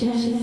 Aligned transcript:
Hello. 0.00 0.38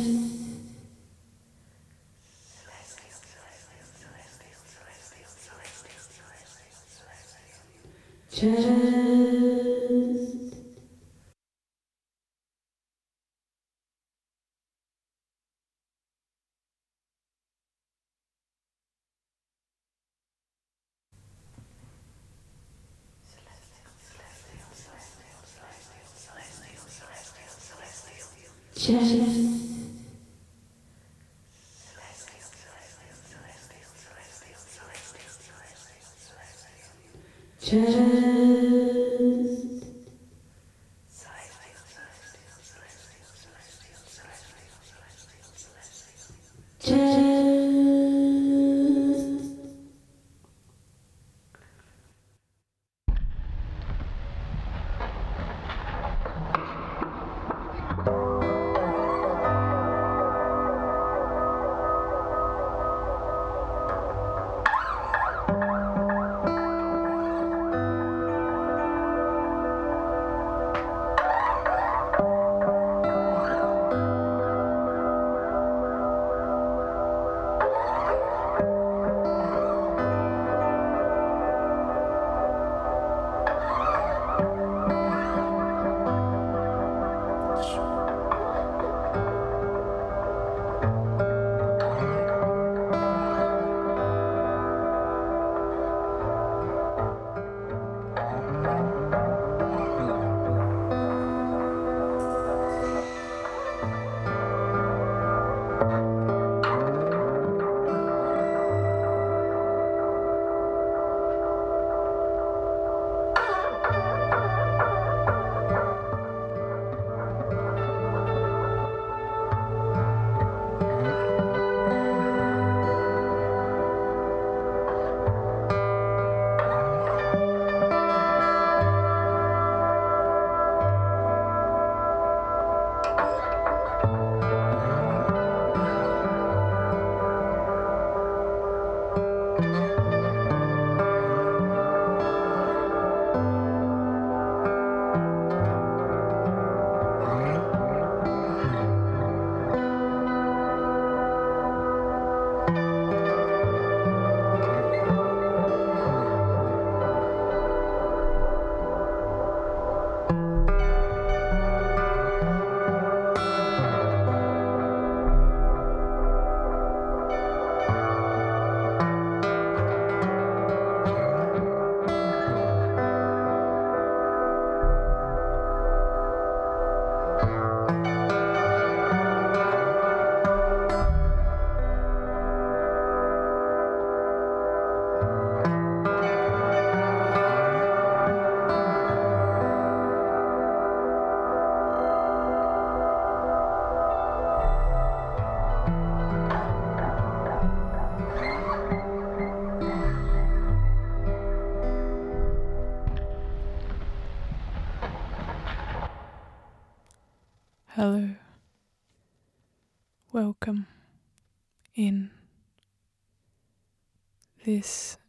This 214.65 215.19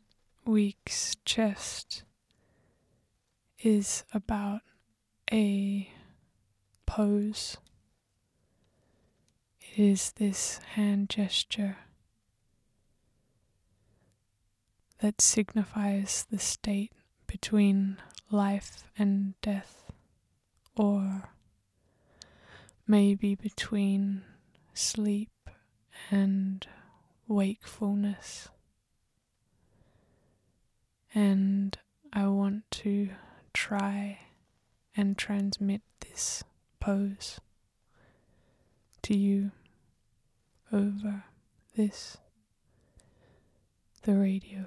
week's 0.46 1.14
chest 1.26 2.04
is 3.58 4.02
about 4.14 4.62
a 5.30 5.90
pose. 6.86 7.58
It 9.60 9.78
is 9.78 10.12
this 10.12 10.56
hand 10.72 11.10
gesture 11.10 11.76
that 15.00 15.20
signifies 15.20 16.26
the 16.30 16.38
state 16.38 16.92
between 17.26 17.98
life 18.30 18.84
and 18.98 19.38
death 19.42 19.84
or 20.74 21.28
maybe 22.86 23.34
between 23.34 24.22
sleep 24.72 25.50
and 26.10 26.66
wakefulness. 27.28 28.48
And 31.16 31.78
I 32.12 32.26
want 32.26 32.70
to 32.82 33.08
try 33.54 34.18
and 34.94 35.16
transmit 35.16 35.80
this 36.00 36.44
pose 36.78 37.40
to 39.00 39.16
you 39.16 39.52
over 40.70 41.24
this, 41.74 42.18
the 44.02 44.14
radio. 44.14 44.66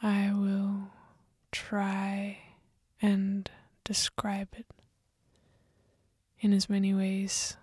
I 0.00 0.32
will 0.32 0.92
try 1.50 2.38
and 3.02 3.50
describe 3.82 4.50
it 4.56 4.66
in 6.38 6.52
as 6.52 6.70
many 6.70 6.94
ways 6.94 7.56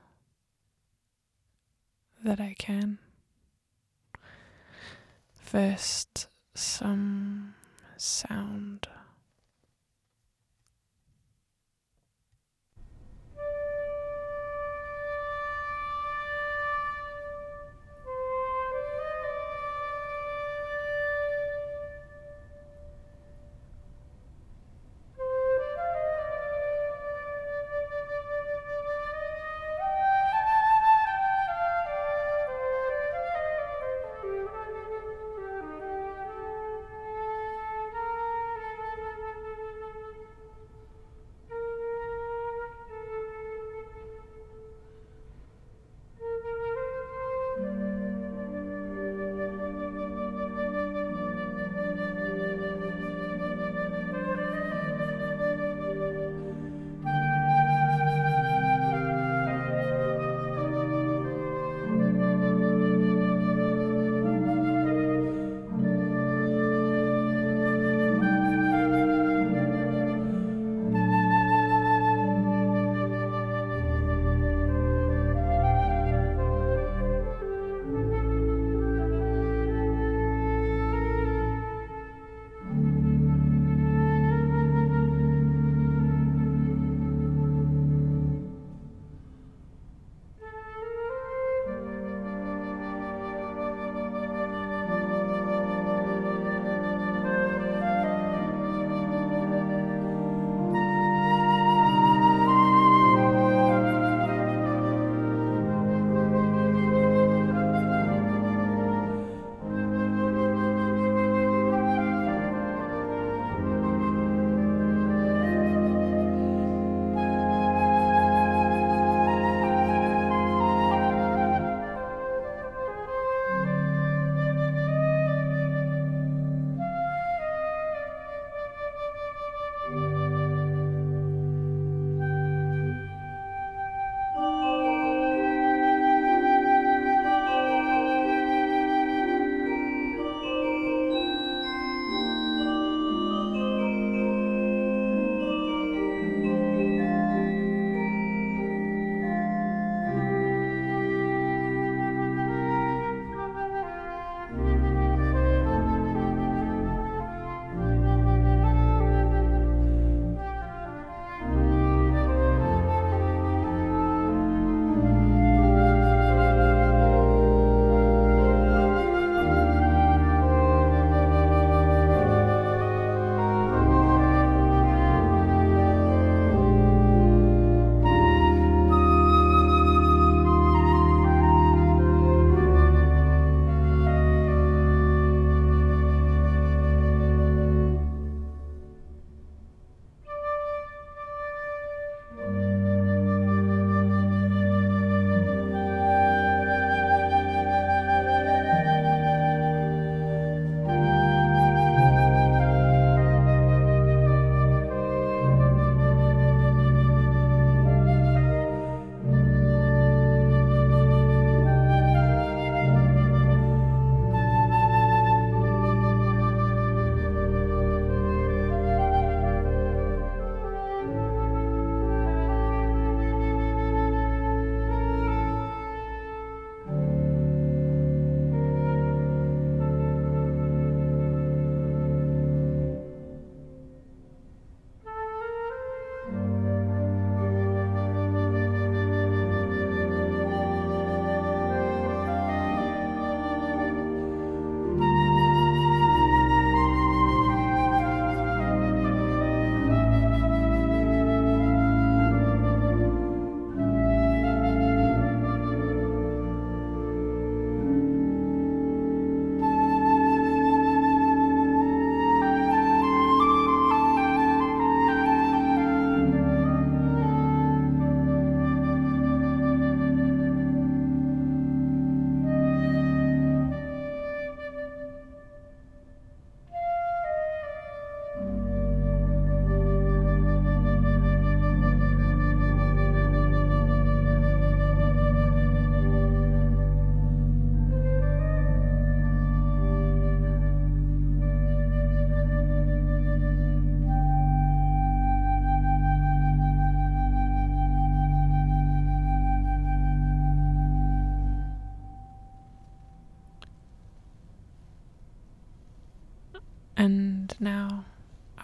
that 2.25 2.41
I 2.41 2.55
can. 2.59 2.99
First, 5.47 6.27
some 6.55 7.55
sound. 7.95 8.89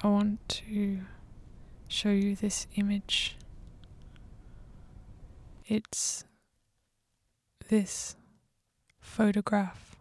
I 0.05 0.10
want 0.10 0.45
to 0.67 1.00
show 1.88 2.10
you 2.10 2.36
this 2.36 2.67
image. 2.75 3.38
It's 5.65 6.25
this 7.69 8.17
photograph 9.00 9.95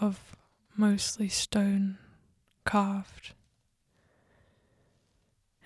of 0.00 0.34
mostly 0.74 1.28
stone 1.28 1.98
carved. 2.64 3.34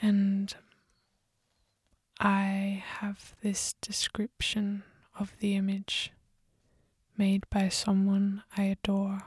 And 0.03 0.53
I 2.19 2.83
have 2.99 3.37
this 3.41 3.75
description 3.81 4.83
of 5.17 5.33
the 5.39 5.55
image 5.55 6.11
made 7.17 7.49
by 7.51 7.69
someone 7.69 8.43
I 8.57 8.65
adore. 8.65 9.23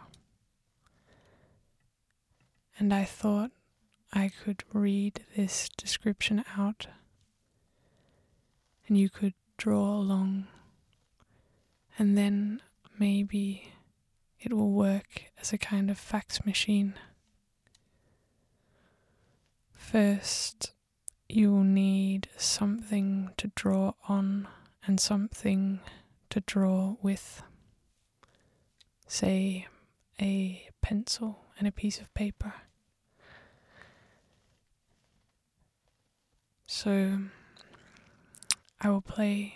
And 2.81 2.95
I 2.95 3.03
thought 3.03 3.51
I 4.11 4.31
could 4.43 4.63
read 4.73 5.23
this 5.35 5.69
description 5.77 6.43
out 6.57 6.87
and 8.87 8.97
you 8.97 9.07
could 9.07 9.35
draw 9.55 9.97
along, 9.97 10.47
and 11.99 12.17
then 12.17 12.59
maybe 12.97 13.71
it 14.39 14.51
will 14.51 14.71
work 14.71 15.25
as 15.39 15.53
a 15.53 15.59
kind 15.59 15.91
of 15.91 15.99
fax 15.99 16.43
machine. 16.43 16.95
First, 19.75 20.71
you 21.29 21.51
will 21.51 21.63
need 21.63 22.29
something 22.35 23.29
to 23.37 23.51
draw 23.53 23.93
on 24.09 24.47
and 24.87 24.99
something 24.99 25.81
to 26.31 26.39
draw 26.39 26.95
with, 27.03 27.43
say, 29.05 29.67
a 30.19 30.67
pencil 30.81 31.45
and 31.59 31.67
a 31.67 31.71
piece 31.71 31.99
of 31.99 32.11
paper. 32.15 32.55
So, 36.73 37.19
I 38.79 38.89
will 38.89 39.01
play 39.01 39.55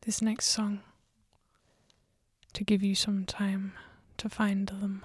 this 0.00 0.20
next 0.20 0.46
song 0.46 0.80
to 2.54 2.64
give 2.64 2.82
you 2.82 2.96
some 2.96 3.24
time 3.24 3.74
to 4.18 4.28
find 4.28 4.66
them. 4.66 5.04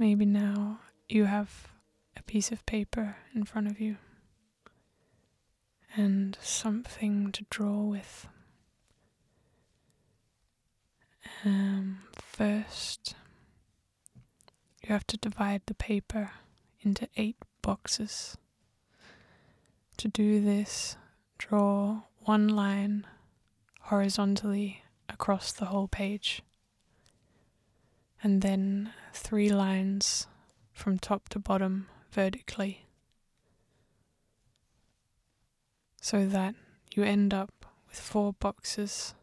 Maybe 0.00 0.24
now 0.24 0.78
you 1.10 1.26
have 1.26 1.68
a 2.16 2.22
piece 2.22 2.50
of 2.50 2.64
paper 2.64 3.16
in 3.34 3.44
front 3.44 3.66
of 3.66 3.78
you 3.78 3.98
and 5.94 6.38
something 6.40 7.30
to 7.32 7.44
draw 7.50 7.82
with. 7.82 8.26
Um, 11.44 11.98
first, 12.14 13.14
you 14.82 14.88
have 14.88 15.06
to 15.06 15.18
divide 15.18 15.60
the 15.66 15.74
paper 15.74 16.30
into 16.80 17.06
eight 17.18 17.36
boxes. 17.60 18.38
To 19.98 20.08
do 20.08 20.40
this, 20.40 20.96
draw 21.36 22.04
one 22.20 22.48
line 22.48 23.06
horizontally 23.80 24.82
across 25.10 25.52
the 25.52 25.66
whole 25.66 25.88
page, 25.88 26.40
and 28.22 28.42
then 28.42 28.92
three 29.12 29.50
lines 29.50 30.26
from 30.72 30.98
top 30.98 31.28
to 31.30 31.38
bottom 31.38 31.88
vertically, 32.12 32.86
so 36.00 36.26
that 36.26 36.54
you 36.92 37.02
end 37.02 37.32
up 37.32 37.66
with 37.88 38.00
four 38.00 38.32
boxes 38.32 39.14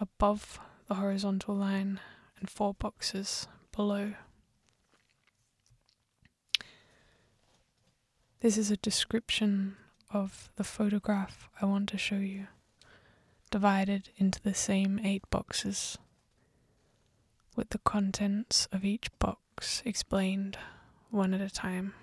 above 0.00 0.58
the 0.88 0.94
horizontal 0.94 1.54
line 1.54 2.00
and 2.38 2.50
four 2.50 2.74
boxes 2.74 3.46
below. 3.72 4.14
This 8.40 8.58
is 8.58 8.70
a 8.70 8.76
description 8.76 9.76
of 10.10 10.50
the 10.56 10.64
photograph 10.64 11.48
I 11.60 11.66
want 11.66 11.88
to 11.88 11.98
show 11.98 12.16
you, 12.16 12.46
divided 13.50 14.10
into 14.16 14.40
the 14.42 14.54
same 14.54 15.00
eight 15.02 15.28
boxes, 15.30 15.98
with 17.56 17.70
the 17.70 17.78
contents 17.78 18.68
of 18.70 18.84
each 18.84 19.08
box 19.18 19.82
explained 19.86 20.58
one 21.10 21.32
at 21.32 21.40
a 21.40 21.50
time. 21.50 21.94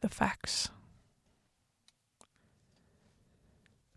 The 0.00 0.08
facts. 0.08 0.70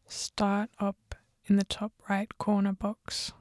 Start 0.05 0.69
up 0.79 1.15
in 1.45 1.55
the 1.55 1.63
top 1.63 1.93
right 2.09 2.37
corner 2.37 2.73
box. 2.73 3.31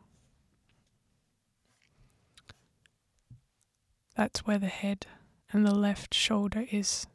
That's 4.17 4.47
where 4.47 4.59
the 4.59 4.67
head 4.67 5.07
and 5.53 5.67
the 5.67 5.75
left 5.75 6.15
shoulder 6.15 6.67
is. 6.71 7.07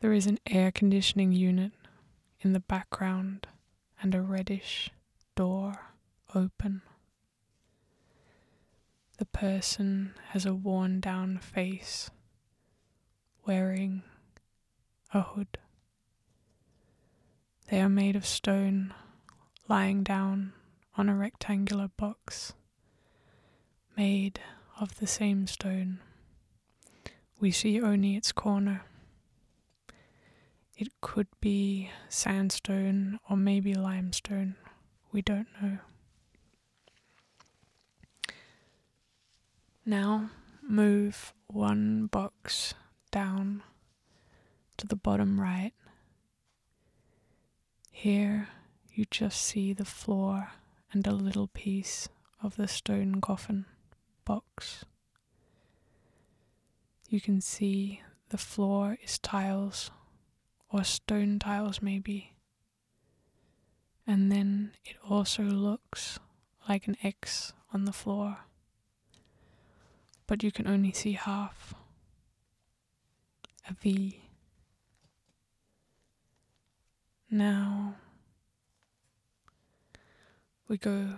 There 0.00 0.12
is 0.12 0.26
an 0.26 0.38
air 0.46 0.70
conditioning 0.70 1.32
unit 1.32 1.72
in 2.40 2.52
the 2.52 2.60
background 2.60 3.46
and 4.02 4.14
a 4.14 4.20
reddish 4.20 4.90
door 5.34 5.93
open. 6.34 6.82
The 9.18 9.24
person 9.26 10.14
has 10.30 10.44
a 10.44 10.54
worn 10.54 11.00
down 11.00 11.38
face, 11.38 12.10
wearing 13.46 14.02
a 15.12 15.22
hood. 15.22 15.58
They 17.68 17.80
are 17.80 17.88
made 17.88 18.16
of 18.16 18.26
stone, 18.26 18.92
lying 19.68 20.02
down 20.02 20.52
on 20.96 21.08
a 21.08 21.14
rectangular 21.14 21.88
box 21.96 22.52
made 23.96 24.40
of 24.78 24.98
the 24.98 25.06
same 25.06 25.46
stone. 25.46 26.00
We 27.40 27.50
see 27.50 27.80
only 27.80 28.16
its 28.16 28.32
corner. 28.32 28.82
It 30.76 30.88
could 31.00 31.28
be 31.40 31.90
sandstone 32.08 33.20
or 33.30 33.36
maybe 33.36 33.74
limestone. 33.74 34.56
We 35.12 35.22
don't 35.22 35.48
know. 35.62 35.78
Now 39.86 40.30
move 40.62 41.34
one 41.46 42.06
box 42.06 42.74
down 43.10 43.62
to 44.78 44.86
the 44.86 44.96
bottom 44.96 45.40
right. 45.40 45.72
Here 47.90 48.48
you 48.92 49.04
just 49.10 49.40
see 49.42 49.72
the 49.72 49.84
floor 49.84 50.52
and 50.92 51.06
a 51.06 51.12
little 51.12 51.48
piece 51.48 52.08
of 52.42 52.56
the 52.56 52.66
stone 52.68 53.20
coffin 53.20 53.66
box. 54.24 54.84
You 57.08 57.20
can 57.20 57.40
see 57.40 58.00
the 58.30 58.38
floor 58.38 58.96
is 59.02 59.18
tiles 59.18 59.90
or 60.70 60.82
stone 60.82 61.38
tiles, 61.38 61.82
maybe. 61.82 62.32
And 64.06 64.32
then 64.32 64.72
it 64.84 64.96
also 65.08 65.42
looks 65.42 66.18
like 66.68 66.86
an 66.86 66.96
X 67.02 67.52
on 67.72 67.84
the 67.84 67.92
floor, 67.92 68.38
but 70.26 70.42
you 70.42 70.50
can 70.50 70.66
only 70.66 70.92
see 70.92 71.12
half 71.12 71.74
a 73.68 73.74
V. 73.74 74.20
Now 77.30 77.96
we 80.68 80.76
go 80.78 81.14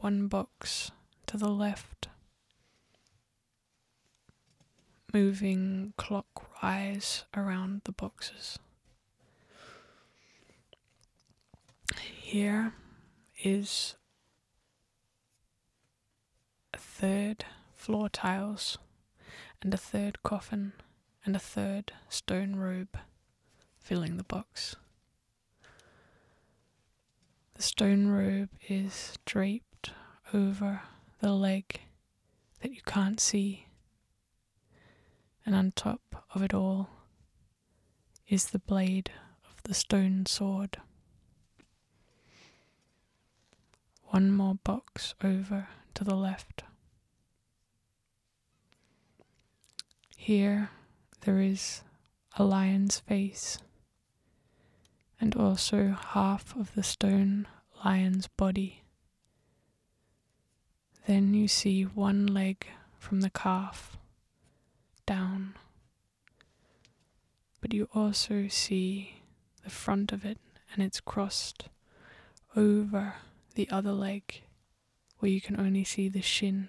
one 0.00 0.28
box 0.28 0.90
to 1.26 1.36
the 1.36 1.48
left, 1.48 2.08
moving 5.12 5.92
clockwise 5.96 7.24
around 7.34 7.82
the 7.84 7.92
boxes. 7.92 8.58
Here 11.96 12.74
is 13.42 13.94
a 16.74 16.78
third 16.78 17.44
floor 17.78 18.08
tiles 18.08 18.76
and 19.62 19.72
a 19.72 19.78
third 19.78 20.22
coffin 20.22 20.72
and 21.24 21.34
a 21.36 21.38
third 21.38 21.92
stone 22.08 22.56
robe 22.56 22.98
filling 23.78 24.16
the 24.16 24.24
box. 24.24 24.76
The 27.54 27.62
stone 27.62 28.08
robe 28.08 28.50
is 28.68 29.14
draped 29.24 29.92
over 30.34 30.82
the 31.20 31.32
leg 31.32 31.80
that 32.60 32.72
you 32.72 32.82
can't 32.84 33.20
see, 33.20 33.66
and 35.46 35.54
on 35.54 35.72
top 35.74 36.26
of 36.34 36.42
it 36.42 36.52
all 36.52 36.90
is 38.28 38.46
the 38.50 38.58
blade 38.58 39.10
of 39.48 39.62
the 39.62 39.74
stone 39.74 40.26
sword. 40.26 40.78
One 44.08 44.30
more 44.30 44.54
box 44.54 45.14
over 45.22 45.68
to 45.94 46.04
the 46.04 46.16
left. 46.16 46.64
Here 50.28 50.68
there 51.22 51.40
is 51.40 51.80
a 52.36 52.44
lion's 52.44 52.98
face 52.98 53.60
and 55.18 55.34
also 55.34 55.96
half 56.10 56.54
of 56.54 56.74
the 56.74 56.82
stone 56.82 57.48
lion's 57.82 58.28
body. 58.28 58.82
Then 61.06 61.32
you 61.32 61.48
see 61.48 61.84
one 61.84 62.26
leg 62.26 62.66
from 62.98 63.22
the 63.22 63.30
calf 63.30 63.96
down, 65.06 65.54
but 67.62 67.72
you 67.72 67.88
also 67.94 68.48
see 68.48 69.22
the 69.64 69.70
front 69.70 70.12
of 70.12 70.26
it 70.26 70.36
and 70.74 70.82
it's 70.82 71.00
crossed 71.00 71.70
over 72.54 73.14
the 73.54 73.66
other 73.70 73.92
leg 73.92 74.42
where 75.20 75.30
you 75.30 75.40
can 75.40 75.58
only 75.58 75.84
see 75.84 76.10
the 76.10 76.20
shin. 76.20 76.68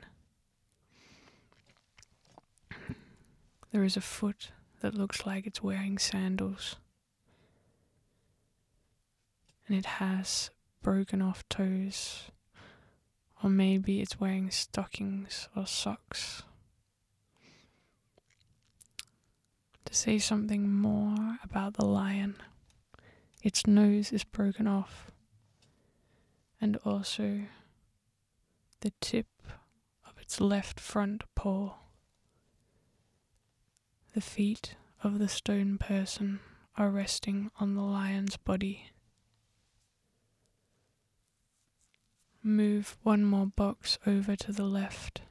There 3.71 3.83
is 3.83 3.97
a 3.97 4.01
foot 4.01 4.51
that 4.81 4.95
looks 4.95 5.25
like 5.25 5.45
it's 5.45 5.61
wearing 5.61 5.97
sandals 5.97 6.77
and 9.69 9.77
it 9.77 9.85
has 9.85 10.49
broken 10.81 11.21
off 11.21 11.47
toes, 11.47 12.31
or 13.43 13.49
maybe 13.51 14.01
it's 14.01 14.19
wearing 14.19 14.49
stockings 14.49 15.47
or 15.55 15.67
socks. 15.67 16.41
To 19.85 19.93
say 19.93 20.17
something 20.17 20.71
more 20.73 21.37
about 21.43 21.75
the 21.75 21.85
lion, 21.85 22.35
its 23.43 23.67
nose 23.67 24.11
is 24.11 24.23
broken 24.23 24.65
off, 24.65 25.11
and 26.59 26.77
also 26.77 27.41
the 28.79 28.91
tip 29.01 29.27
of 30.07 30.19
its 30.19 30.41
left 30.41 30.79
front 30.79 31.23
paw. 31.35 31.75
The 34.13 34.21
feet 34.21 34.75
of 35.03 35.19
the 35.19 35.27
stone 35.27 35.77
person 35.77 36.39
are 36.77 36.89
resting 36.89 37.51
on 37.59 37.75
the 37.75 37.81
lion's 37.81 38.37
body. 38.37 38.91
move 42.43 42.97
one 43.03 43.23
more 43.23 43.45
box 43.45 43.99
over 44.07 44.35
to 44.35 44.51
the 44.51 44.63
left. 44.63 45.21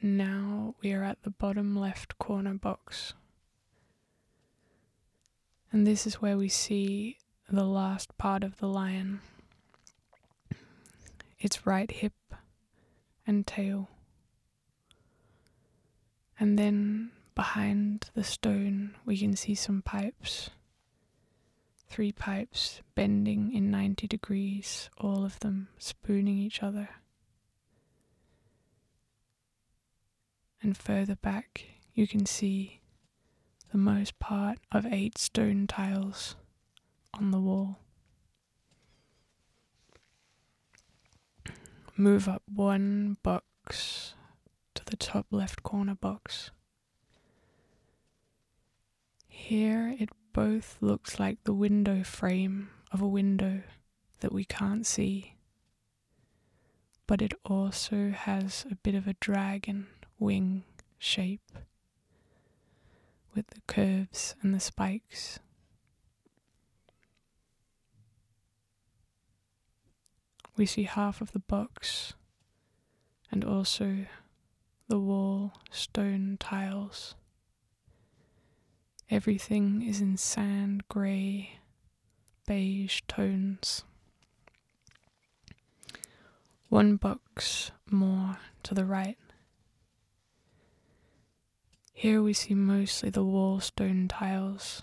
Now 0.00 0.74
we 0.82 0.92
are 0.92 1.04
at 1.04 1.22
the 1.22 1.30
bottom 1.30 1.76
left 1.76 2.18
corner 2.18 2.54
box. 2.54 3.14
And 5.70 5.86
this 5.86 6.06
is 6.06 6.20
where 6.20 6.36
we 6.36 6.48
see 6.48 7.18
the 7.48 7.64
last 7.64 8.16
part 8.18 8.44
of 8.44 8.58
the 8.58 8.68
lion. 8.68 9.20
its 11.38 11.66
right 11.66 11.90
hip 11.90 12.12
and 13.26 13.44
tail. 13.46 13.88
And 16.38 16.58
then 16.58 17.10
behind 17.34 18.10
the 18.14 18.24
stone, 18.24 18.94
we 19.04 19.18
can 19.18 19.36
see 19.36 19.54
some 19.54 19.82
pipes. 19.82 20.50
Three 21.88 22.12
pipes 22.12 22.80
bending 22.94 23.54
in 23.54 23.70
90 23.70 24.06
degrees, 24.06 24.88
all 24.98 25.24
of 25.24 25.38
them 25.40 25.68
spooning 25.78 26.38
each 26.38 26.62
other. 26.62 26.88
And 30.62 30.76
further 30.76 31.16
back, 31.16 31.64
you 31.92 32.06
can 32.06 32.24
see 32.24 32.80
the 33.72 33.78
most 33.78 34.18
part 34.18 34.58
of 34.70 34.86
eight 34.86 35.18
stone 35.18 35.66
tiles 35.66 36.36
on 37.12 37.30
the 37.30 37.40
wall. 37.40 37.78
Move 41.96 42.28
up 42.28 42.42
one 42.46 43.16
box 43.22 44.14
the 44.92 44.96
top 44.98 45.24
left 45.30 45.62
corner 45.62 45.94
box. 45.94 46.50
Here 49.26 49.96
it 49.98 50.10
both 50.34 50.76
looks 50.82 51.18
like 51.18 51.44
the 51.44 51.54
window 51.54 52.04
frame 52.04 52.68
of 52.92 53.00
a 53.00 53.08
window 53.08 53.62
that 54.20 54.34
we 54.34 54.44
can't 54.44 54.86
see, 54.86 55.36
but 57.06 57.22
it 57.22 57.32
also 57.42 58.10
has 58.10 58.66
a 58.70 58.74
bit 58.74 58.94
of 58.94 59.06
a 59.06 59.14
dragon 59.14 59.86
wing 60.18 60.62
shape 60.98 61.52
with 63.34 63.46
the 63.46 63.62
curves 63.66 64.34
and 64.42 64.54
the 64.54 64.60
spikes. 64.60 65.38
We 70.54 70.66
see 70.66 70.82
half 70.82 71.22
of 71.22 71.32
the 71.32 71.38
box 71.38 72.12
and 73.30 73.42
also 73.42 74.04
the 74.92 74.98
wall 74.98 75.54
stone 75.70 76.36
tiles. 76.38 77.14
Everything 79.10 79.80
is 79.80 80.02
in 80.02 80.18
sand 80.18 80.86
grey, 80.86 81.60
beige 82.46 83.00
tones. 83.08 83.84
One 86.68 86.96
box 86.96 87.70
more 87.90 88.36
to 88.64 88.74
the 88.74 88.84
right 88.84 89.16
here 91.94 92.22
we 92.22 92.34
see 92.34 92.52
mostly 92.52 93.08
the 93.08 93.24
wall 93.24 93.60
stone 93.60 94.08
tiles, 94.08 94.82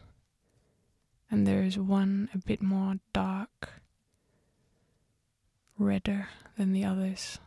and 1.30 1.45
there 1.45 1.62
is 1.62 1.78
one 1.78 2.30
a 2.34 2.39
bit 2.39 2.63
more 2.63 2.95
dark, 3.13 3.74
redder 5.78 6.30
than 6.58 6.72
the 6.72 6.84
others. 6.84 7.38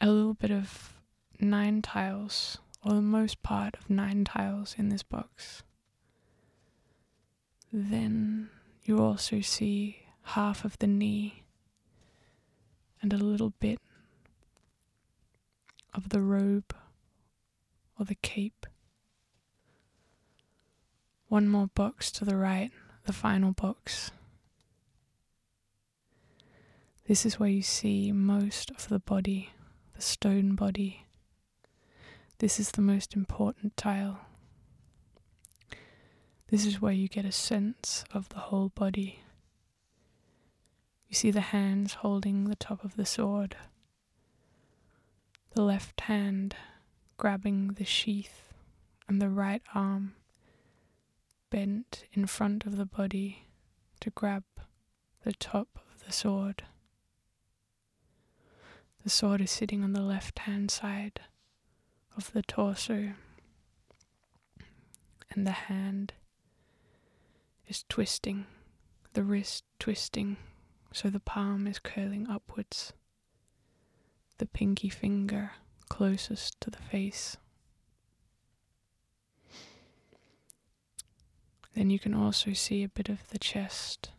A 0.00 0.06
little 0.08 0.34
bit 0.34 0.50
of 0.50 0.94
nine 1.40 1.80
tiles, 1.82 2.58
or 2.84 2.94
the 2.94 3.02
most 3.02 3.42
part 3.42 3.76
of 3.76 3.88
nine 3.88 4.24
tiles 4.24 4.74
in 4.78 4.88
this 4.88 5.02
box. 5.02 5.62
Then 7.72 8.50
you 8.84 8.98
also 8.98 9.40
see 9.40 10.06
half 10.22 10.64
of 10.64 10.78
the 10.78 10.86
knee 10.86 11.44
and 13.00 13.12
a 13.12 13.18
little 13.18 13.50
bit 13.60 13.78
of 15.94 16.10
the 16.10 16.20
robe 16.20 16.74
or 17.98 18.04
the 18.04 18.14
cape. 18.16 18.66
One 21.28 21.48
more 21.48 21.68
box 21.68 22.12
to 22.12 22.24
the 22.24 22.36
right, 22.36 22.70
the 23.06 23.12
final 23.12 23.52
box. 23.52 24.10
This 27.06 27.26
is 27.26 27.38
where 27.38 27.48
you 27.48 27.62
see 27.62 28.12
most 28.12 28.70
of 28.70 28.88
the 28.88 28.98
body, 28.98 29.50
the 29.94 30.02
stone 30.02 30.54
body. 30.54 31.06
This 32.38 32.58
is 32.60 32.72
the 32.72 32.82
most 32.82 33.14
important 33.14 33.76
tile. 33.76 34.20
This 36.48 36.66
is 36.66 36.80
where 36.80 36.92
you 36.92 37.08
get 37.08 37.24
a 37.24 37.32
sense 37.32 38.04
of 38.12 38.28
the 38.28 38.38
whole 38.38 38.68
body. 38.68 39.20
You 41.08 41.14
see 41.14 41.30
the 41.30 41.40
hands 41.40 41.94
holding 41.94 42.44
the 42.44 42.56
top 42.56 42.84
of 42.84 42.96
the 42.96 43.06
sword 43.06 43.56
the 45.54 45.62
left 45.62 46.02
hand 46.02 46.56
grabbing 47.16 47.68
the 47.74 47.84
sheath 47.84 48.52
and 49.08 49.22
the 49.22 49.28
right 49.28 49.62
arm 49.72 50.14
bent 51.50 52.04
in 52.12 52.26
front 52.26 52.66
of 52.66 52.76
the 52.76 52.84
body 52.86 53.46
to 54.00 54.10
grab 54.10 54.42
the 55.24 55.32
top 55.32 55.68
of 55.94 56.04
the 56.04 56.12
sword. 56.12 56.64
The 59.04 59.10
sword 59.10 59.40
is 59.42 59.50
sitting 59.50 59.84
on 59.84 59.92
the 59.92 60.02
left 60.02 60.40
hand 60.40 60.70
side 60.70 61.20
of 62.16 62.32
the 62.32 62.42
torso, 62.42 63.12
and 65.30 65.46
the 65.46 65.52
hand 65.52 66.14
is 67.68 67.84
twisting, 67.88 68.46
the 69.12 69.22
wrist 69.22 69.64
twisting, 69.78 70.38
so 70.92 71.10
the 71.10 71.20
palm 71.20 71.66
is 71.66 71.78
curling 71.78 72.26
upwards 72.28 72.94
the 74.38 74.46
pinky 74.46 74.88
finger 74.88 75.52
closest 75.88 76.60
to 76.60 76.70
the 76.70 76.78
face. 76.78 77.36
Then 81.74 81.90
you 81.90 81.98
can 81.98 82.14
also 82.14 82.52
see 82.52 82.82
a 82.82 82.88
bit 82.88 83.08
of 83.08 83.28
the 83.28 83.38
chest 83.38 84.10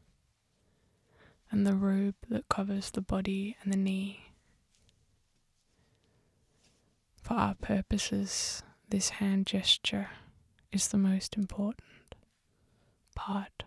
and 1.50 1.66
the 1.66 1.76
robe 1.76 2.16
that 2.30 2.50
covers 2.50 2.92
the 2.92 3.02
body 3.02 3.56
and 3.62 3.72
the 3.72 3.78
knee. 3.78 4.25
For 7.26 7.34
our 7.34 7.56
purposes, 7.56 8.62
this 8.88 9.10
hand 9.10 9.48
gesture 9.48 10.10
is 10.72 10.90
the 10.90 11.00
most 11.00 11.36
important 11.36 12.14
part. 13.16 13.64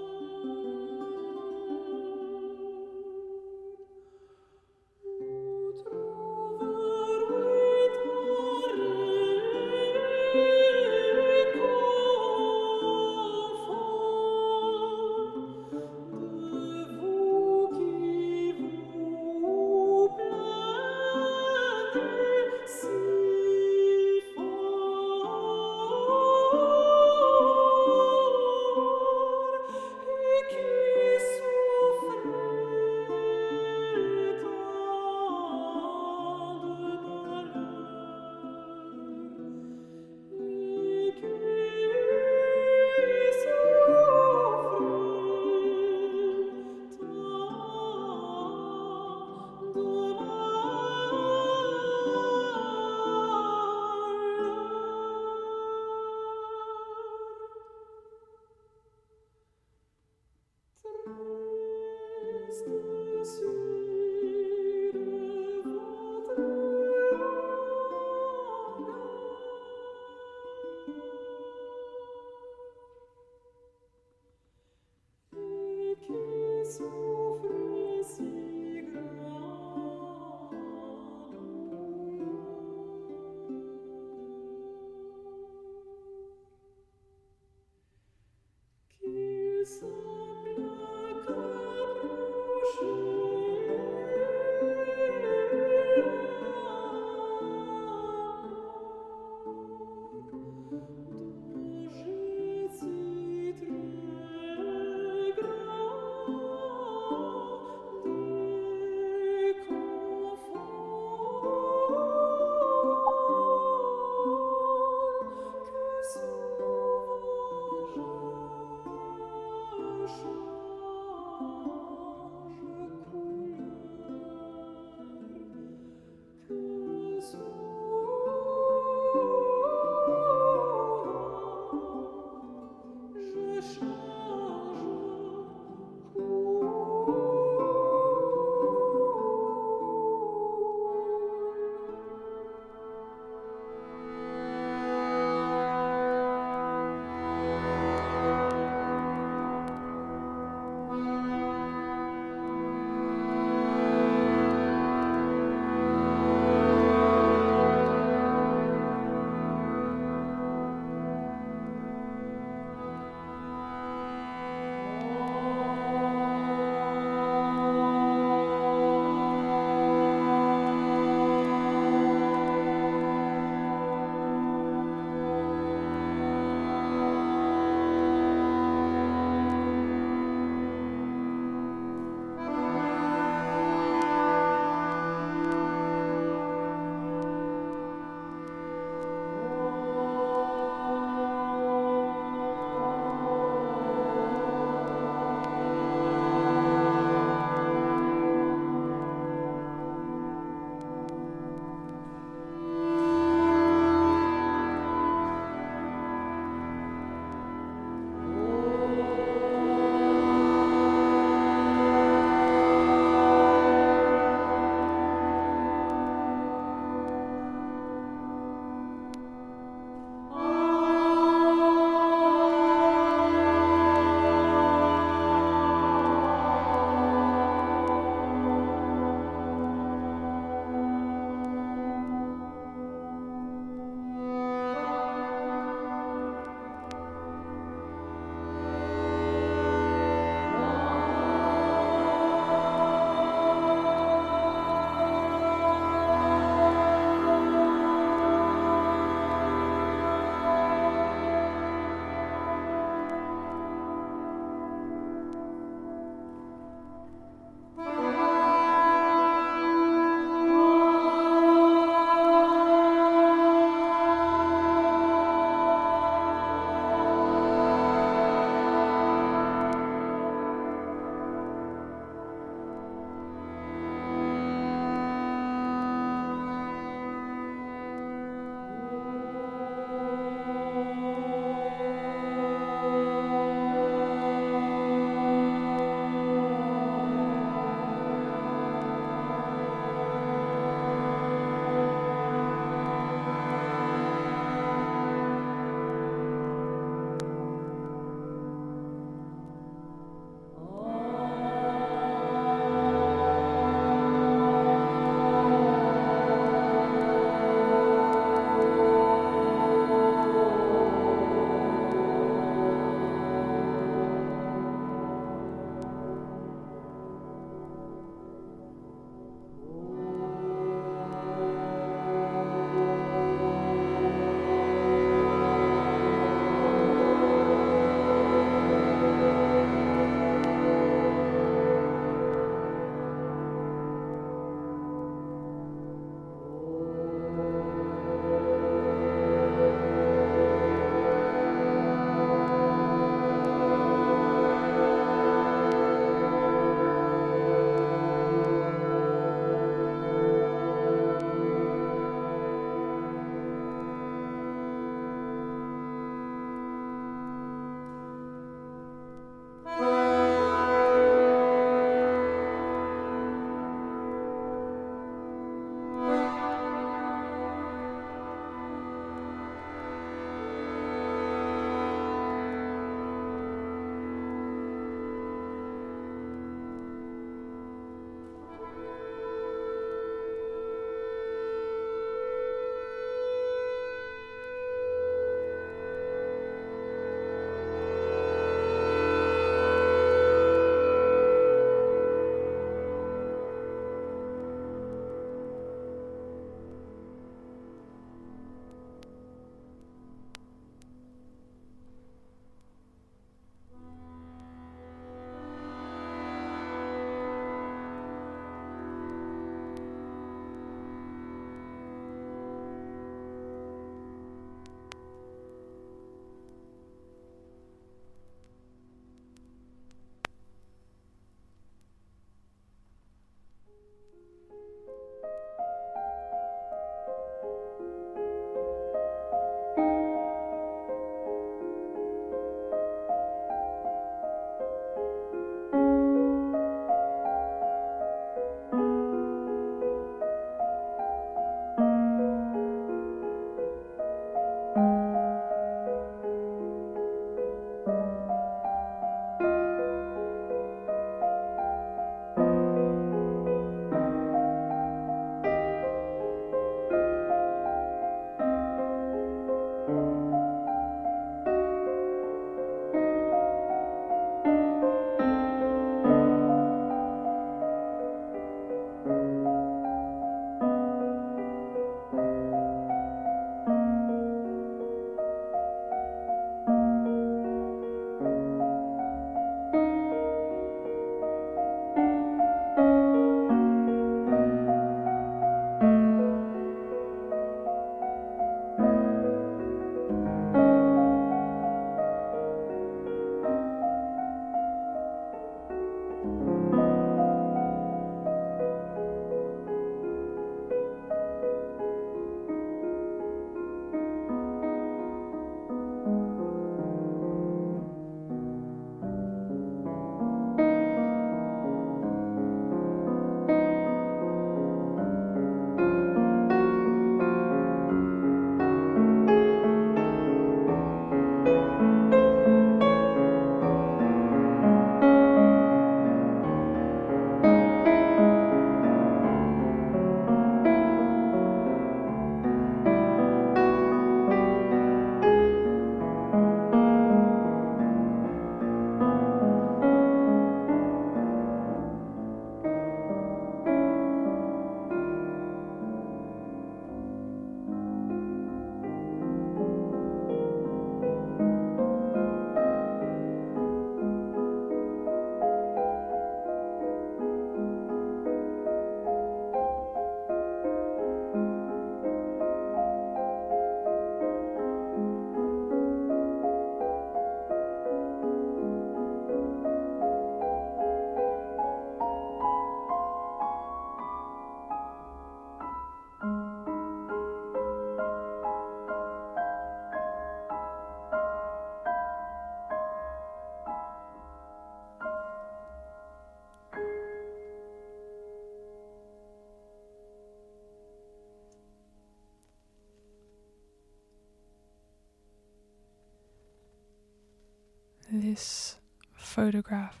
This 598.22 598.76
photograph 599.16 600.00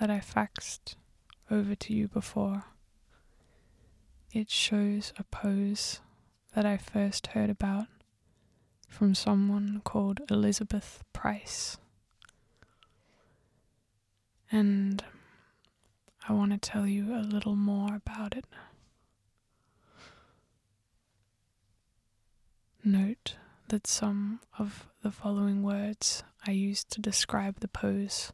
that 0.00 0.10
I 0.10 0.18
faxed 0.18 0.94
over 1.50 1.74
to 1.74 1.92
you 1.92 2.08
before. 2.08 2.64
It 4.32 4.50
shows 4.50 5.12
a 5.18 5.24
pose 5.24 6.00
that 6.54 6.64
I 6.64 6.78
first 6.78 7.28
heard 7.28 7.50
about 7.50 7.86
from 8.88 9.14
someone 9.14 9.82
called 9.84 10.22
Elizabeth 10.30 11.02
Price. 11.12 11.76
And 14.50 15.04
I 16.26 16.32
want 16.32 16.52
to 16.52 16.58
tell 16.58 16.86
you 16.86 17.14
a 17.14 17.20
little 17.20 17.56
more 17.56 17.94
about 17.94 18.34
it. 18.34 18.46
Note 22.82 23.34
that 23.74 23.88
some 23.88 24.38
of 24.56 24.86
the 25.02 25.10
following 25.10 25.60
words 25.60 26.22
I 26.46 26.52
used 26.52 26.90
to 26.90 27.00
describe 27.00 27.58
the 27.58 27.66
pose 27.66 28.32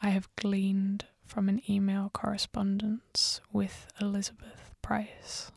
I 0.00 0.10
have 0.10 0.28
gleaned 0.36 1.06
from 1.24 1.48
an 1.48 1.60
email 1.68 2.12
correspondence 2.14 3.40
with 3.52 3.88
Elizabeth 4.00 4.70
Price. 4.80 5.50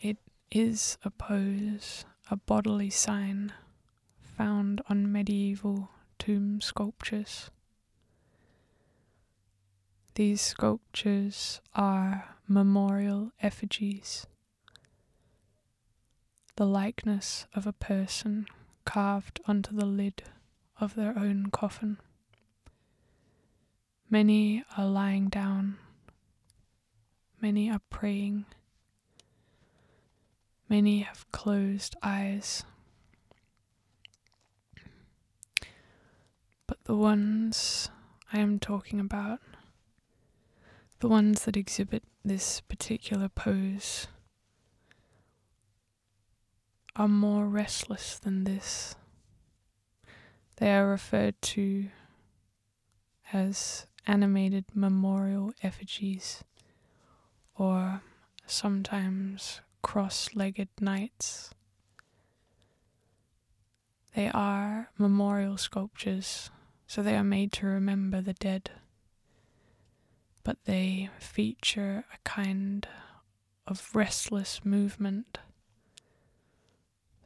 It 0.00 0.18
is 0.52 0.98
a 1.02 1.10
pose, 1.10 2.04
a 2.30 2.36
bodily 2.36 2.90
sign 2.90 3.52
found 4.20 4.82
on 4.88 5.10
medieval 5.10 5.90
tomb 6.20 6.60
sculptures. 6.60 7.50
These 10.14 10.40
sculptures 10.40 11.60
are 11.74 12.36
memorial 12.46 13.32
effigies 13.42 14.28
the 16.60 16.66
likeness 16.66 17.46
of 17.54 17.66
a 17.66 17.72
person 17.72 18.46
carved 18.84 19.40
onto 19.48 19.74
the 19.74 19.86
lid 19.86 20.22
of 20.78 20.94
their 20.94 21.18
own 21.18 21.46
coffin. 21.50 21.96
Many 24.10 24.62
are 24.76 24.84
lying 24.84 25.30
down, 25.30 25.78
many 27.40 27.70
are 27.70 27.80
praying, 27.88 28.44
many 30.68 31.00
have 31.00 31.24
closed 31.32 31.96
eyes. 32.02 32.62
But 36.66 36.84
the 36.84 36.94
ones 36.94 37.88
I 38.34 38.38
am 38.38 38.58
talking 38.58 39.00
about, 39.00 39.40
the 40.98 41.08
ones 41.08 41.46
that 41.46 41.56
exhibit 41.56 42.02
this 42.22 42.60
particular 42.60 43.30
pose, 43.30 44.08
are 46.96 47.08
more 47.08 47.46
restless 47.46 48.18
than 48.18 48.44
this. 48.44 48.94
They 50.56 50.74
are 50.74 50.88
referred 50.88 51.40
to 51.42 51.88
as 53.32 53.86
animated 54.06 54.64
memorial 54.74 55.52
effigies 55.62 56.42
or 57.56 58.02
sometimes 58.46 59.60
cross 59.82 60.30
legged 60.34 60.68
knights. 60.80 61.50
They 64.14 64.28
are 64.28 64.90
memorial 64.98 65.56
sculptures, 65.56 66.50
so 66.86 67.02
they 67.02 67.16
are 67.16 67.24
made 67.24 67.52
to 67.52 67.66
remember 67.66 68.20
the 68.20 68.32
dead, 68.32 68.70
but 70.42 70.64
they 70.64 71.10
feature 71.20 72.04
a 72.12 72.18
kind 72.24 72.88
of 73.66 73.90
restless 73.94 74.64
movement 74.64 75.38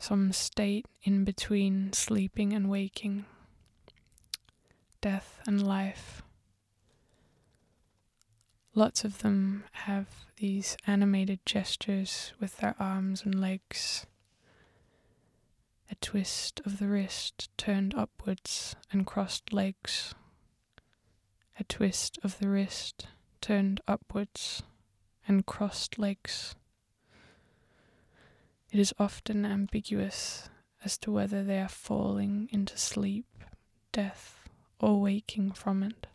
some 0.05 0.30
state 0.32 0.84
in 1.02 1.24
between 1.24 1.90
sleeping 1.94 2.52
and 2.52 2.68
waking, 2.68 3.24
death 5.00 5.40
and 5.46 5.66
life. 5.66 6.22
Lots 8.74 9.02
of 9.02 9.20
them 9.20 9.64
have 9.72 10.07
these 10.36 10.76
animated 10.86 11.38
gestures 11.46 12.34
with 12.38 12.59
their 12.59 12.74
arms 12.78 13.22
and 13.24 13.40
legs. 13.40 14.05
A 15.90 15.94
twist 15.94 16.61
of 16.66 16.78
the 16.78 16.88
wrist 16.88 17.48
turned 17.57 17.94
upwards 17.94 18.76
and 18.92 19.07
crossed 19.07 19.55
legs. 19.55 20.14
A 21.59 21.64
twist 21.64 22.18
of 22.22 22.40
the 22.40 22.50
wrist 22.50 23.07
turned 23.40 23.80
upwards 23.88 24.62
and 25.26 25.46
crossed 25.46 25.98
legs. 25.98 26.55
It 28.74 28.80
is 28.80 28.92
often 28.98 29.46
ambiguous 29.46 30.48
as 30.84 30.98
to 30.98 31.12
whether 31.12 31.44
they 31.44 31.60
are 31.60 31.68
falling 31.68 32.48
into 32.50 32.76
sleep, 32.76 33.44
death, 33.92 34.48
or 34.80 35.00
waking 35.00 35.52
from 35.52 35.84
it. 35.84 36.08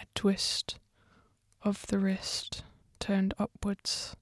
A 0.00 0.06
twist 0.14 0.78
of 1.60 1.86
the 1.88 1.98
wrist 1.98 2.64
turned 2.98 3.34
upwards 3.38 4.16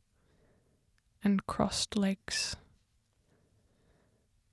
and 1.22 1.46
crossed 1.46 1.96
legs. 1.96 2.56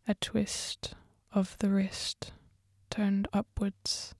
A 0.07 0.13
twist 0.13 0.93
of 1.33 1.57
the 1.57 1.71
wrist 1.71 2.33
turned 2.91 3.27
upwards 3.33 4.13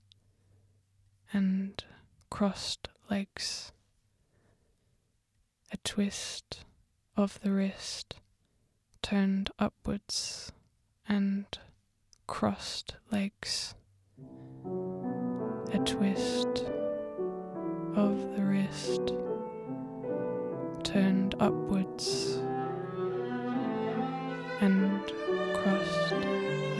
and 1.32 1.84
crossed 2.30 2.88
legs 3.08 3.70
twist 5.84 6.64
of 7.16 7.40
the 7.42 7.50
wrist 7.50 8.16
turned 9.02 9.50
upwards 9.58 10.52
and 11.08 11.46
crossed 12.26 12.94
legs, 13.10 13.74
a 15.72 15.78
twist 15.84 16.64
of 17.96 18.36
the 18.36 18.42
wrist 18.44 19.12
turned 20.84 21.34
upwards 21.40 22.38
and 24.60 25.12
crossed 25.54 26.71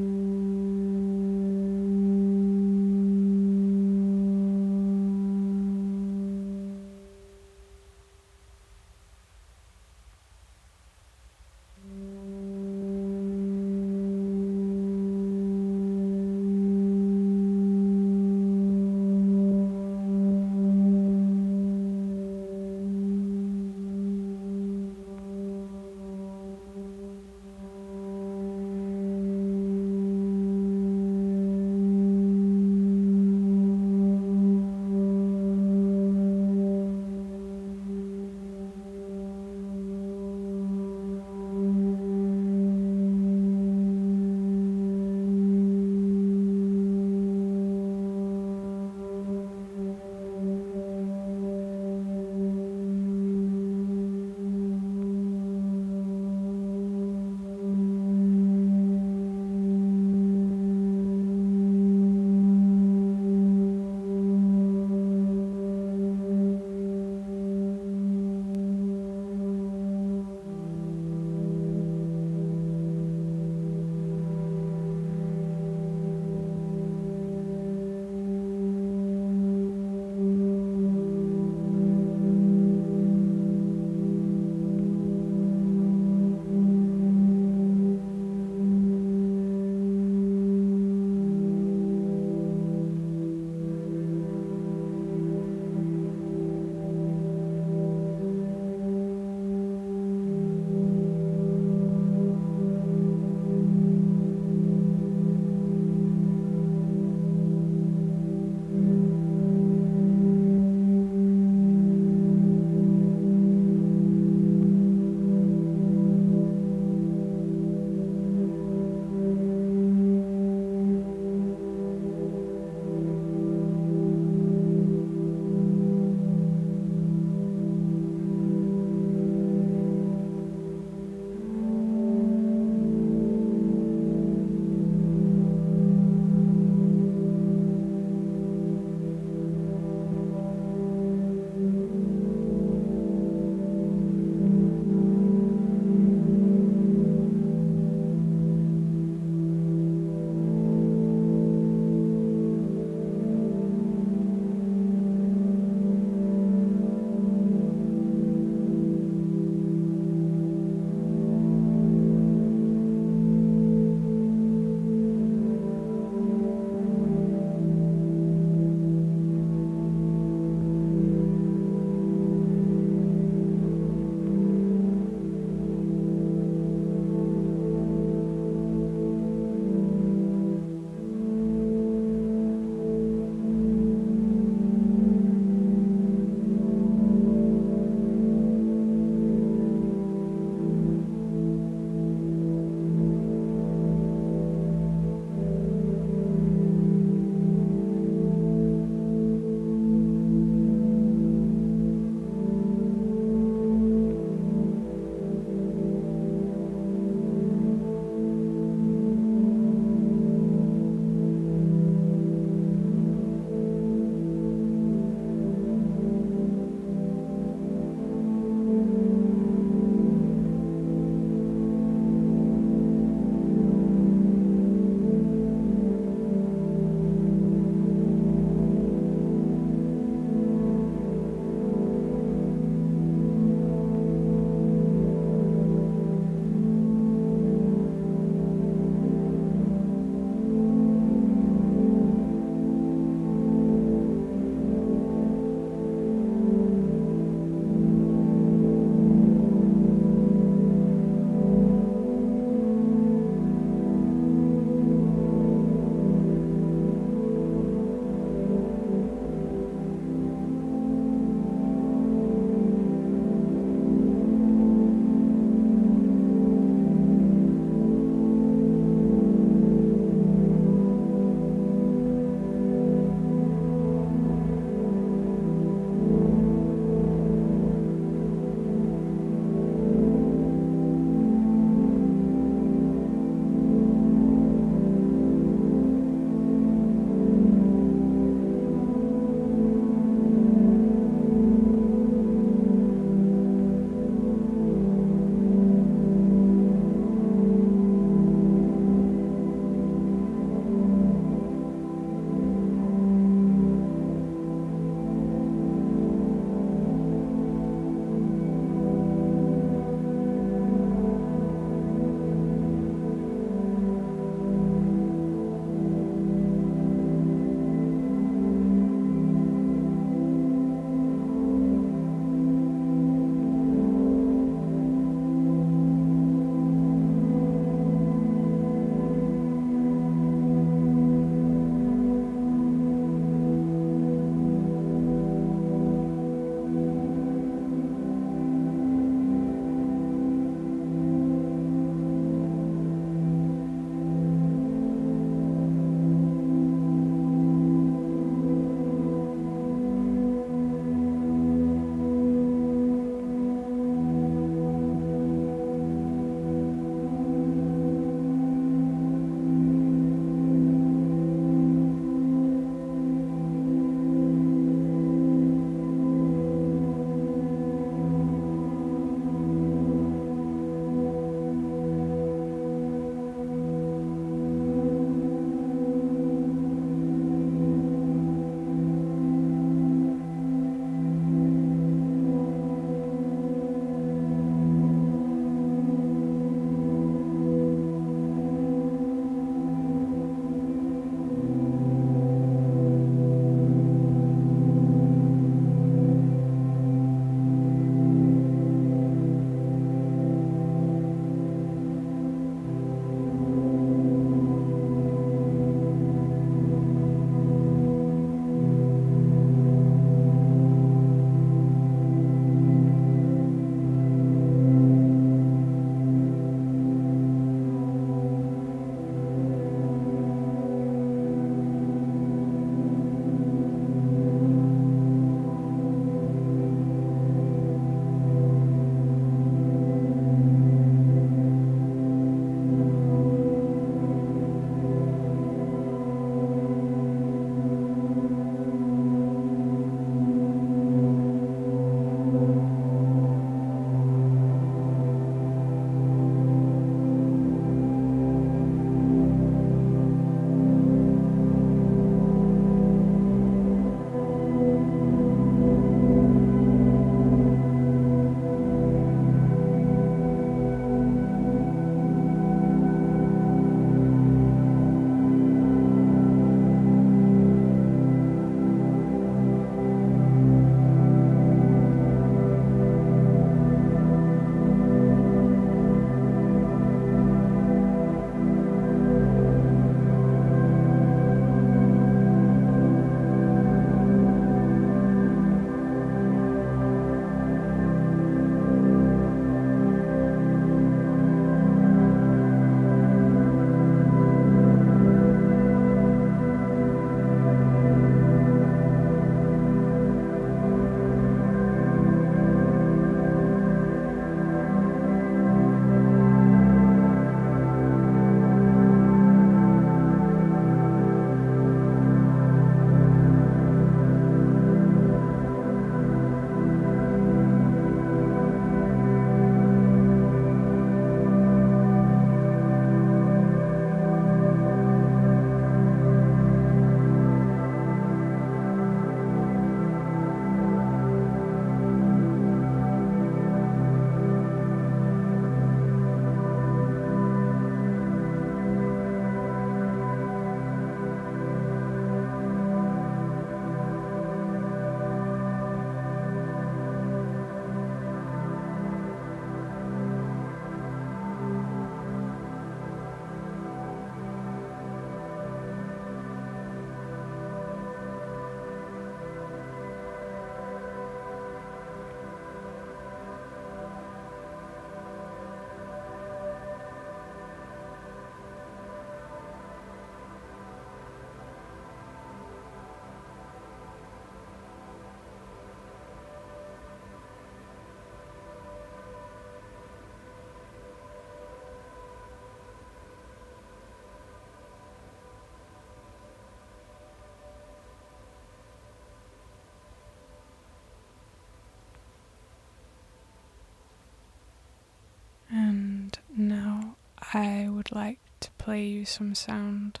I 597.34 597.66
would 597.70 597.90
like 597.92 598.20
to 598.40 598.50
play 598.58 598.84
you 598.84 599.06
some 599.06 599.34
sound 599.34 600.00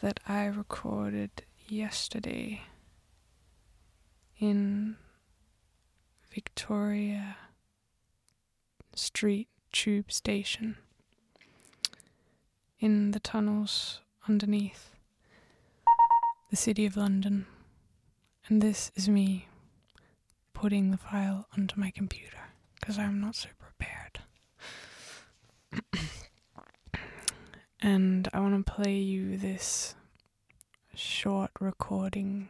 that 0.00 0.18
I 0.26 0.46
recorded 0.46 1.30
yesterday 1.68 2.62
in 4.40 4.96
Victoria 6.34 7.36
Street 8.96 9.46
Tube 9.70 10.10
Station 10.10 10.76
in 12.80 13.12
the 13.12 13.20
tunnels 13.20 14.00
underneath 14.28 14.90
the 16.50 16.56
City 16.56 16.84
of 16.84 16.96
London. 16.96 17.46
And 18.48 18.60
this 18.60 18.90
is 18.96 19.08
me 19.08 19.46
putting 20.52 20.90
the 20.90 20.96
file 20.96 21.46
onto 21.56 21.78
my 21.78 21.92
computer 21.92 22.48
because 22.74 22.98
I'm 22.98 23.20
not 23.20 23.36
so 23.36 23.50
and 27.82 28.28
I 28.32 28.40
want 28.40 28.66
to 28.66 28.72
play 28.72 28.96
you 28.96 29.36
this 29.36 29.94
short 30.94 31.50
recording 31.60 32.48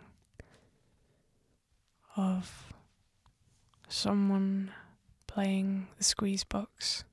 of 2.17 2.73
someone 3.89 4.73
playing 5.27 5.87
the 5.99 6.05
squeeze 6.05 6.43
box 6.43 7.05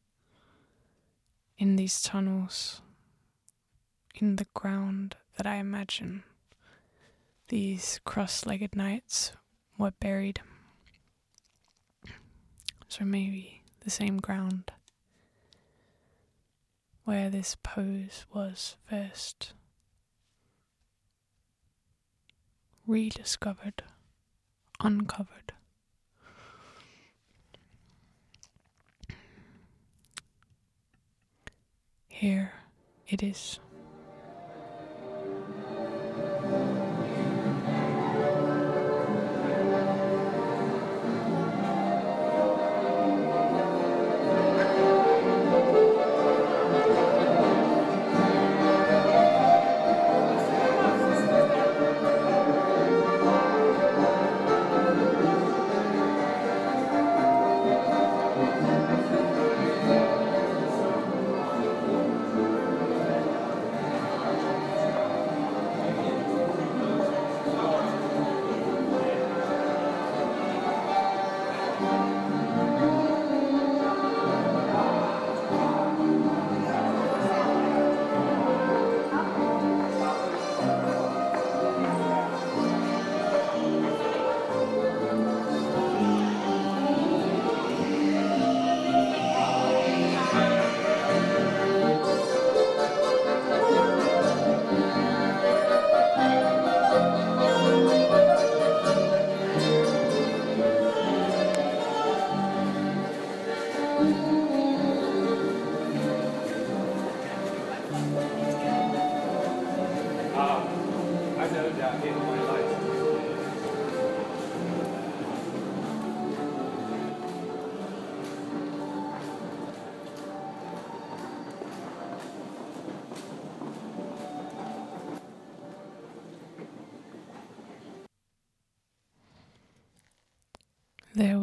in 1.57 1.75
these 1.75 2.01
tunnels 2.01 2.81
in 4.15 4.37
the 4.37 4.47
ground 4.55 5.15
that 5.37 5.45
I 5.45 5.55
imagine 5.55 6.23
these 7.49 7.99
cross 8.03 8.45
legged 8.45 8.75
knights 8.75 9.33
were 9.77 9.91
buried. 9.91 10.41
So 12.87 13.05
maybe 13.05 13.61
the 13.81 13.89
same 13.91 14.17
ground 14.17 14.71
where 17.07 17.29
this 17.29 17.55
pose 17.63 18.25
was 18.33 18.75
first 18.89 19.53
rediscovered, 22.85 23.81
uncovered. 24.81 25.53
Here 32.09 32.51
it 33.07 33.23
is. 33.23 33.61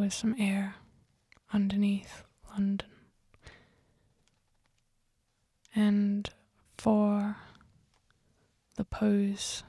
Was 0.04 0.14
some 0.14 0.34
air 0.38 0.74
underneath 1.50 2.24
London. 2.50 2.88
And 5.74 6.28
for 6.76 7.36
the 8.76 8.84
pose 8.84 9.62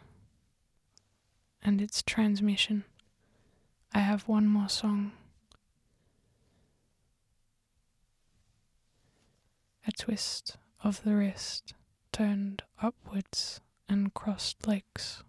and 1.61 1.81
its 1.81 2.03
transmission, 2.03 2.83
I 3.93 3.99
have 3.99 4.27
one 4.27 4.45
more 4.45 4.67
song. 4.67 5.13
A 9.87 9.91
twist 9.93 10.57
of 10.83 11.01
the 11.03 11.15
wrist 11.15 11.75
turned 12.11 12.63
upwards 12.81 13.61
and 13.87 14.13
crossed 14.13 14.67
legs. 14.67 15.23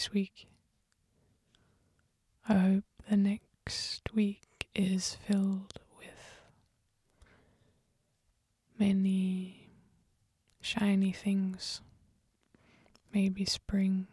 this 0.00 0.14
week. 0.14 0.46
I 2.48 2.54
hope 2.54 2.84
the 3.10 3.18
next 3.18 4.00
week 4.14 4.66
is 4.74 5.18
filled 5.26 5.74
with 5.98 6.40
many 8.78 9.68
shiny 10.62 11.12
things. 11.12 11.82
Maybe 13.12 13.44
spring. 13.44 14.06